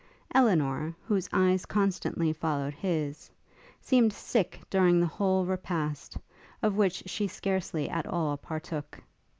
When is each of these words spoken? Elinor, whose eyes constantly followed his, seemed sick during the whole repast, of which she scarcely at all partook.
Elinor, 0.33 0.95
whose 1.05 1.29
eyes 1.31 1.63
constantly 1.67 2.33
followed 2.33 2.73
his, 2.73 3.29
seemed 3.81 4.11
sick 4.11 4.59
during 4.67 4.99
the 4.99 5.05
whole 5.05 5.45
repast, 5.45 6.17
of 6.63 6.75
which 6.75 7.03
she 7.05 7.27
scarcely 7.27 7.87
at 7.87 8.07
all 8.07 8.35
partook. 8.35 9.03